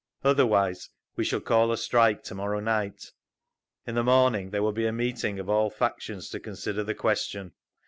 [0.23, 3.11] Otherwise we shall call a strike to morrow night….
[3.85, 7.53] In the morning there will be a meeting of all factions to consider the question.